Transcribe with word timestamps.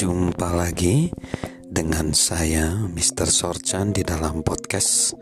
Jumpa 0.00 0.56
lagi 0.56 1.12
dengan 1.60 2.16
saya 2.16 2.88
Mr. 2.88 3.28
Sorchan 3.28 3.92
di 3.92 4.00
dalam 4.00 4.40
podcast 4.40 5.12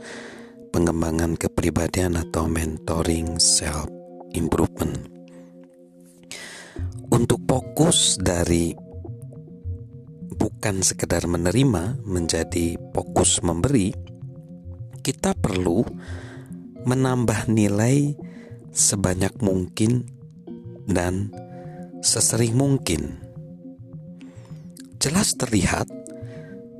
pengembangan 0.70 1.34
kepribadian 1.34 2.14
atau 2.14 2.46
mentoring 2.46 3.42
self 3.42 3.90
improvement. 4.38 4.94
Untuk 7.10 7.42
fokus 7.50 8.22
dari 8.22 8.70
bukan 10.38 10.86
sekedar 10.86 11.26
menerima 11.26 11.98
menjadi 12.06 12.78
fokus 12.94 13.42
memberi, 13.42 13.90
kita 15.02 15.34
perlu 15.34 15.82
menambah 16.86 17.50
nilai 17.50 18.14
sebanyak 18.70 19.42
mungkin 19.42 20.06
dan 20.86 21.34
sesering 21.98 22.54
mungkin 22.54 23.27
jelas 24.98 25.38
terlihat 25.38 25.86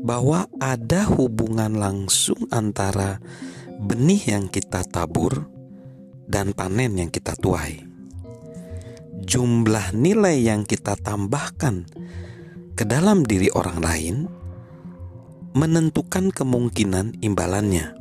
bahwa 0.03 0.47
ada 0.59 1.07
hubungan 1.11 1.75
langsung 1.79 2.39
antara 2.51 3.19
benih 3.79 4.35
yang 4.35 4.47
kita 4.51 4.83
tabur 4.87 5.47
dan 6.27 6.55
panen 6.55 6.99
yang 6.99 7.11
kita 7.11 7.39
tuai. 7.39 7.83
Jumlah 9.19 9.95
nilai 9.95 10.39
yang 10.43 10.63
kita 10.63 10.95
tambahkan 10.99 11.87
ke 12.79 12.85
dalam 12.87 13.27
diri 13.27 13.51
orang 13.51 13.79
lain 13.83 14.17
menentukan 15.59 16.31
kemungkinan 16.31 17.19
imbalannya. 17.19 17.99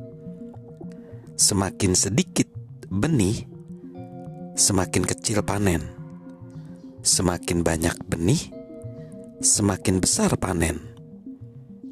Semakin 1.37 1.93
sedikit 1.97 2.49
benih, 2.89 3.45
semakin 4.53 5.03
kecil 5.05 5.41
panen. 5.41 5.81
Semakin 7.01 7.63
banyak 7.63 7.95
benih, 8.09 8.56
semakin 9.37 10.01
besar 10.01 10.33
panen. 10.41 10.81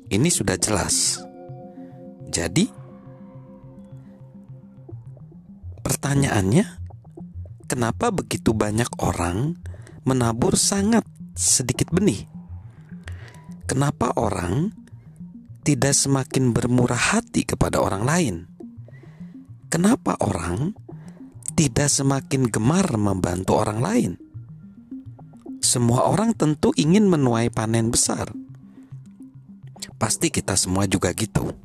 Ini 0.09 0.29
sudah 0.29 0.57
jelas. 0.57 1.21
Jadi, 2.29 2.65
pertanyaannya, 5.85 6.65
kenapa 7.69 8.09
begitu 8.09 8.53
banyak 8.53 8.89
orang 9.01 9.57
menabur 10.05 10.57
sangat 10.57 11.05
sedikit 11.37 11.93
benih? 11.93 12.25
Kenapa 13.65 14.13
orang 14.17 14.73
tidak 15.65 15.97
semakin 15.97 16.53
bermurah 16.53 17.17
hati 17.17 17.45
kepada 17.45 17.81
orang 17.81 18.03
lain? 18.05 18.35
Kenapa 19.69 20.17
orang 20.21 20.77
tidak 21.57 21.89
semakin 21.89 22.49
gemar 22.49 22.85
membantu 22.93 23.57
orang 23.57 23.79
lain? 23.81 24.24
Semua 25.65 26.05
orang 26.05 26.37
tentu 26.37 26.69
ingin 26.77 27.09
menuai 27.09 27.49
panen 27.49 27.89
besar. 27.89 28.29
Pasti 29.97 30.29
kita 30.29 30.53
semua 30.53 30.85
juga 30.85 31.09
gitu. 31.17 31.57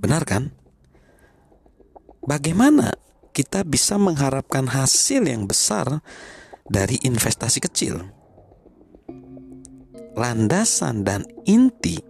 Benar 0.00 0.24
kan? 0.24 0.48
Bagaimana 2.24 2.96
kita 3.36 3.68
bisa 3.68 4.00
mengharapkan 4.00 4.64
hasil 4.64 5.28
yang 5.28 5.44
besar 5.44 6.00
dari 6.64 6.96
investasi 7.04 7.60
kecil? 7.60 8.00
Landasan 10.16 11.04
dan 11.04 11.28
inti 11.44 12.00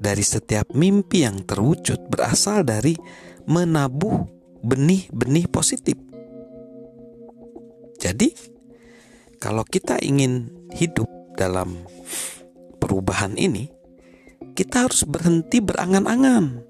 dari 0.00 0.24
setiap 0.24 0.72
mimpi 0.72 1.28
yang 1.28 1.44
terwujud 1.44 2.08
berasal 2.08 2.64
dari 2.64 2.96
menabuh 3.44 4.24
benih-benih 4.64 5.44
positif. 5.52 6.00
Jadi, 8.00 8.51
kalau 9.42 9.66
kita 9.66 9.98
ingin 9.98 10.54
hidup 10.70 11.10
dalam 11.34 11.82
perubahan 12.78 13.34
ini, 13.34 13.66
kita 14.54 14.86
harus 14.86 15.02
berhenti 15.02 15.58
berangan-angan 15.58 16.62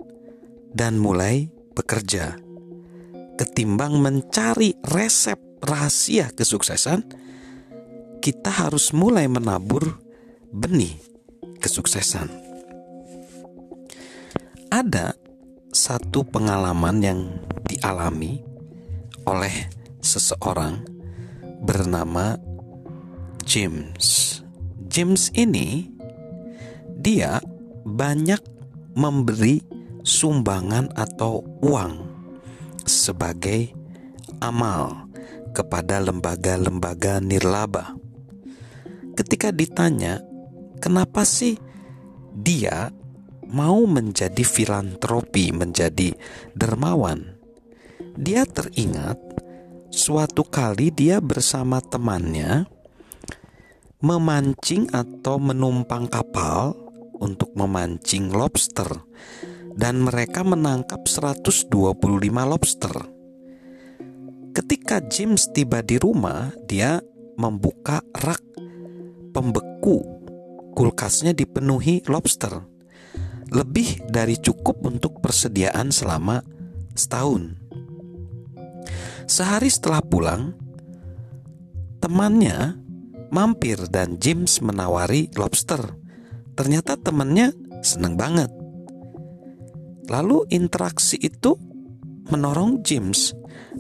dan 0.73 0.97
mulai 0.97 1.53
bekerja. 1.77 2.41
Ketimbang 3.37 4.01
mencari 4.01 4.73
resep 4.89 5.37
rahasia 5.61 6.33
kesuksesan, 6.33 7.05
kita 8.25 8.49
harus 8.49 8.97
mulai 8.97 9.29
menabur 9.29 10.01
benih 10.49 10.97
kesuksesan. 11.61 12.33
Ada 14.73 15.13
satu 15.69 16.25
pengalaman 16.25 17.05
yang 17.05 17.21
dialami 17.69 18.41
oleh 19.29 19.69
seseorang 20.01 20.81
bernama 21.61 22.52
James. 23.53 24.41
James 24.89 25.29
ini 25.37 25.85
dia 26.97 27.37
banyak 27.85 28.41
memberi 28.97 29.61
sumbangan 30.01 30.89
atau 30.97 31.45
uang 31.61 32.01
sebagai 32.89 33.77
amal 34.41 35.05
kepada 35.53 36.01
lembaga-lembaga 36.01 37.21
nirlaba. 37.21 37.93
Ketika 39.21 39.53
ditanya, 39.53 40.25
kenapa 40.81 41.29
sih 41.29 41.61
dia 42.33 42.89
mau 43.53 43.85
menjadi 43.85 44.49
filantropi, 44.49 45.53
menjadi 45.53 46.17
dermawan? 46.57 47.37
Dia 48.17 48.49
teringat 48.49 49.21
suatu 49.93 50.41
kali 50.41 50.89
dia 50.89 51.21
bersama 51.21 51.85
temannya 51.85 52.81
memancing 54.03 54.91
atau 54.91 55.39
menumpang 55.39 56.11
kapal 56.11 56.75
untuk 57.23 57.55
memancing 57.55 58.35
lobster 58.35 58.91
dan 59.79 60.03
mereka 60.03 60.43
menangkap 60.43 61.07
125 61.07 61.71
lobster. 62.43 62.95
Ketika 64.53 65.01
James 65.07 65.49
tiba 65.55 65.81
di 65.81 65.97
rumah, 65.97 66.51
dia 66.67 67.01
membuka 67.39 68.03
rak 68.13 68.43
pembeku. 69.33 70.03
Kulkasnya 70.75 71.33
dipenuhi 71.33 72.05
lobster. 72.11 72.69
Lebih 73.55 74.11
dari 74.11 74.35
cukup 74.37 74.83
untuk 74.83 75.23
persediaan 75.23 75.95
selama 75.95 76.43
setahun. 76.99 77.57
Sehari 79.31 79.71
setelah 79.71 80.03
pulang, 80.05 80.53
temannya 82.03 82.83
mampir 83.33 83.81
dan 83.89 84.21
James 84.21 84.61
menawari 84.61 85.33
lobster. 85.35 85.81
Ternyata 86.53 87.01
temannya 87.01 87.57
senang 87.81 88.15
banget. 88.21 88.53
Lalu 90.13 90.45
interaksi 90.53 91.17
itu 91.17 91.57
menorong 92.29 92.85
James 92.85 93.33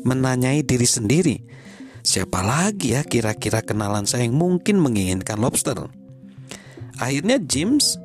menanyai 0.02 0.64
diri 0.64 0.88
sendiri, 0.88 1.36
siapa 2.00 2.40
lagi 2.40 2.96
ya 2.96 3.04
kira-kira 3.04 3.60
kenalan 3.60 4.08
saya 4.08 4.24
yang 4.24 4.34
mungkin 4.34 4.80
menginginkan 4.80 5.38
lobster? 5.38 5.76
Akhirnya 6.98 7.36
James 7.38 8.00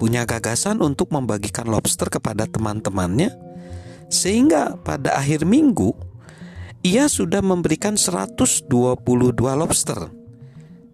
punya 0.00 0.24
gagasan 0.24 0.80
untuk 0.80 1.12
membagikan 1.12 1.68
lobster 1.68 2.08
kepada 2.08 2.48
teman-temannya 2.48 3.32
sehingga 4.08 4.78
pada 4.80 5.18
akhir 5.18 5.44
minggu 5.48 5.92
ia 6.86 7.10
sudah 7.10 7.42
memberikan 7.42 7.98
122 7.98 8.70
lobster 9.34 9.98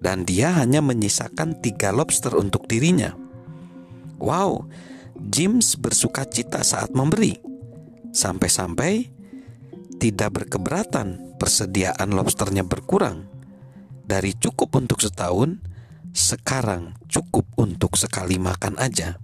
dan 0.02 0.26
dia 0.26 0.50
hanya 0.58 0.82
menyisakan 0.82 1.62
tiga 1.62 1.94
lobster 1.94 2.34
untuk 2.34 2.66
dirinya. 2.66 3.14
Wow, 4.18 4.66
James 5.14 5.78
bersuka 5.78 6.26
cita 6.26 6.66
saat 6.66 6.90
memberi. 6.90 7.38
Sampai-sampai 8.10 9.08
tidak 10.02 10.42
berkeberatan 10.42 11.38
persediaan 11.38 12.10
lobsternya 12.10 12.66
berkurang. 12.66 13.30
Dari 14.02 14.34
cukup 14.34 14.74
untuk 14.82 14.98
setahun, 14.98 15.62
sekarang 16.10 16.98
cukup 17.06 17.46
untuk 17.54 17.94
sekali 17.94 18.36
makan 18.36 18.76
aja. 18.82 19.16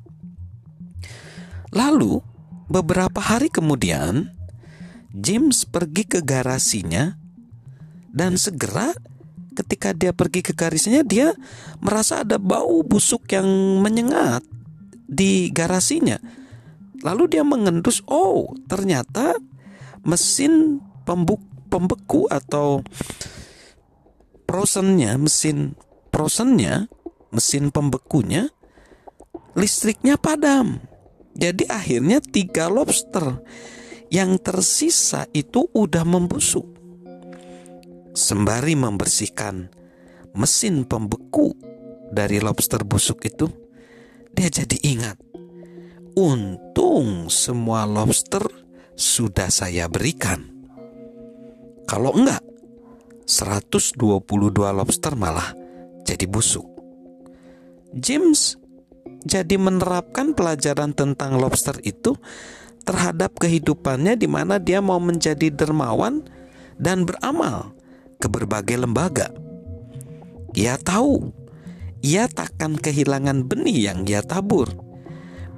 Lalu, 1.75 2.23
beberapa 2.71 3.19
hari 3.19 3.51
kemudian, 3.51 4.33
James 5.13 5.67
pergi 5.67 6.07
ke 6.07 6.23
garasinya 6.23 7.19
dan 8.15 8.41
segera 8.41 8.95
ketika 9.59 9.91
dia 9.91 10.15
pergi 10.15 10.47
ke 10.47 10.55
garisnya 10.55 11.03
dia 11.03 11.35
merasa 11.83 12.23
ada 12.23 12.39
bau 12.39 12.87
busuk 12.87 13.27
yang 13.35 13.47
menyengat 13.83 14.47
di 15.09 15.51
garasinya. 15.51 16.23
Lalu 17.03 17.39
dia 17.39 17.43
mengendus, 17.43 18.03
oh 18.07 18.55
ternyata 18.71 19.35
mesin 20.07 20.83
pembuk, 21.03 21.43
pembeku 21.71 22.31
atau 22.31 22.83
prosennya, 24.47 25.19
mesin 25.19 25.75
prosennya, 26.11 26.87
mesin 27.35 27.71
pembekunya, 27.75 28.51
listriknya 29.55 30.19
padam. 30.19 30.83
Jadi 31.39 31.71
akhirnya 31.71 32.19
tiga 32.19 32.67
lobster 32.67 33.47
yang 34.11 34.41
tersisa 34.41 35.29
itu 35.31 35.71
udah 35.71 36.03
membusuk 36.03 36.78
sembari 38.29 38.77
membersihkan 38.77 39.73
mesin 40.37 40.85
pembeku 40.85 41.57
dari 42.13 42.45
lobster 42.45 42.85
busuk 42.85 43.25
itu, 43.25 43.49
dia 44.37 44.53
jadi 44.53 44.77
ingat. 44.85 45.17
Untung 46.13 47.33
semua 47.33 47.89
lobster 47.89 48.45
sudah 48.93 49.49
saya 49.49 49.89
berikan. 49.89 50.45
Kalau 51.89 52.13
enggak, 52.13 52.45
122 53.25 53.97
lobster 54.77 55.17
malah 55.17 55.57
jadi 56.05 56.29
busuk. 56.29 56.69
James 57.97 58.61
jadi 59.25 59.57
menerapkan 59.57 60.37
pelajaran 60.37 60.93
tentang 60.93 61.41
lobster 61.41 61.81
itu 61.81 62.13
terhadap 62.85 63.41
kehidupannya 63.41 64.21
di 64.21 64.29
mana 64.29 64.61
dia 64.61 64.85
mau 64.85 65.01
menjadi 65.01 65.49
dermawan 65.49 66.29
dan 66.77 67.09
beramal 67.09 67.78
ke 68.19 68.27
berbagai 68.27 68.79
lembaga. 68.83 69.31
Ia 70.59 70.75
tahu 70.77 71.39
ia 71.99 72.31
takkan 72.31 72.79
kehilangan 72.79 73.51
benih 73.51 73.91
yang 73.91 74.07
ia 74.07 74.23
tabur. 74.23 74.71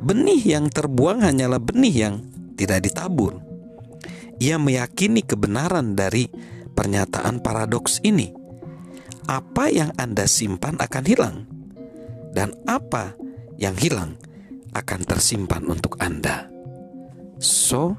Benih 0.01 0.41
yang 0.41 0.73
terbuang 0.73 1.21
hanyalah 1.21 1.61
benih 1.61 1.93
yang 2.09 2.15
tidak 2.57 2.89
ditabur. 2.89 3.37
Ia 4.41 4.57
meyakini 4.57 5.21
kebenaran 5.21 5.93
dari 5.93 6.25
pernyataan 6.73 7.45
paradoks 7.45 8.01
ini. 8.01 8.33
Apa 9.29 9.69
yang 9.69 9.93
Anda 10.01 10.25
simpan 10.25 10.81
akan 10.81 11.05
hilang, 11.05 11.45
dan 12.33 12.57
apa 12.65 13.13
yang 13.61 13.77
hilang 13.77 14.17
akan 14.73 15.01
tersimpan 15.05 15.69
untuk 15.69 16.01
Anda. 16.01 16.49
So, 17.37 17.93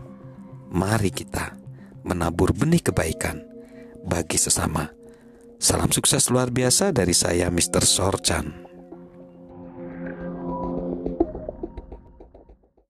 mari 0.73 1.13
kita 1.13 1.53
menabur 2.01 2.57
benih 2.57 2.81
kebaikan 2.81 3.45
bagi 4.06 4.38
sesama. 4.38 4.89
Salam 5.62 5.94
sukses 5.94 6.30
luar 6.33 6.50
biasa 6.50 6.89
dari 6.89 7.13
saya, 7.13 7.50
Mr. 7.53 7.86
Sorchan. 7.86 8.60